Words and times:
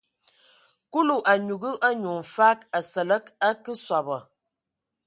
Kulu 0.91 1.17
a 1.31 1.33
nyugu 1.45 1.71
anyu 1.87 2.11
mfag 2.21 2.57
Asǝlǝg 2.77 3.23
a 3.45 3.47
ngakǝ 3.53 3.73
sɔbɔ. 3.85 4.17